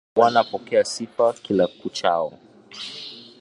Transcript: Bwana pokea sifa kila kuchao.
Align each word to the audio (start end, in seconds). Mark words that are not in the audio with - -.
Bwana 0.15 0.43
pokea 0.43 0.83
sifa 0.85 1.33
kila 1.33 1.67
kuchao. 1.67 2.33